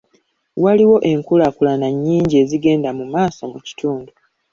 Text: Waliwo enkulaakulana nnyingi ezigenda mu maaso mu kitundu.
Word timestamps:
Waliwo 0.63 0.97
enkulaakulana 1.11 1.87
nnyingi 1.93 2.35
ezigenda 2.43 2.89
mu 2.97 3.05
maaso 3.13 3.41
mu 3.51 3.59
kitundu. 3.67 4.11